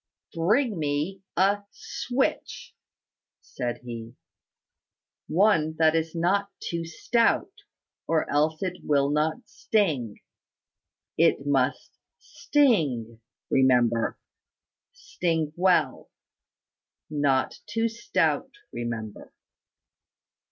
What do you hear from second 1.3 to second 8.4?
a switch" said he. "One that is not too stout, or